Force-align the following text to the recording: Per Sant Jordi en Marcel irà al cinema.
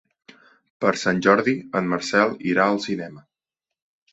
Per 0.85 0.93
Sant 1.01 1.21
Jordi 1.27 1.55
en 1.81 1.91
Marcel 1.93 2.35
irà 2.55 2.67
al 2.71 2.81
cinema. 2.87 3.23